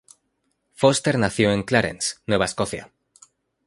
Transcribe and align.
Foster 0.73 1.19
nació 1.19 1.51
en 1.51 1.61
Clarence, 1.61 2.15
Nueva 2.25 2.45
Escocia. 2.45 2.91